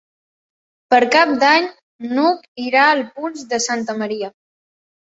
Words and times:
Per 0.93 0.99
Cap 1.17 1.35
d'Any 1.43 1.69
n'Hug 2.15 2.51
irà 2.67 2.89
al 2.97 3.07
Puig 3.15 3.47
de 3.55 3.65
Santa 3.71 4.01
Maria. 4.05 4.37